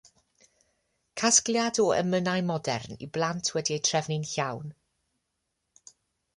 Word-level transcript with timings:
Casgliad 1.21 1.81
o 1.83 1.85
emynau 1.97 2.43
modern 2.49 2.97
i 3.07 3.11
blant 3.19 3.53
wedi 3.59 3.77
eu 3.79 3.85
trefnu'n 3.91 4.29
llawn. 4.33 4.77